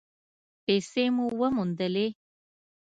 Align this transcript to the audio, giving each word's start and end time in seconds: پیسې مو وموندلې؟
پیسې 0.65 1.05
مو 1.15 1.25
وموندلې؟ 1.39 2.07